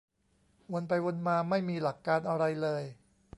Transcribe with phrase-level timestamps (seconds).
[0.71, 2.83] วนไปวนมา ไม่มีหลักการอะไรเลย